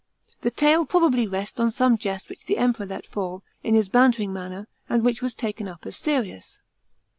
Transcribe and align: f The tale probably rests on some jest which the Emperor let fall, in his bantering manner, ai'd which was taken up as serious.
f 0.29 0.41
The 0.41 0.49
tale 0.49 0.83
probably 0.83 1.27
rests 1.27 1.59
on 1.59 1.69
some 1.69 1.95
jest 1.95 2.27
which 2.27 2.45
the 2.47 2.57
Emperor 2.57 2.87
let 2.87 3.05
fall, 3.05 3.43
in 3.63 3.75
his 3.75 3.87
bantering 3.87 4.33
manner, 4.33 4.67
ai'd 4.89 5.03
which 5.03 5.21
was 5.21 5.35
taken 5.35 5.67
up 5.67 5.85
as 5.85 5.95
serious. 5.95 6.57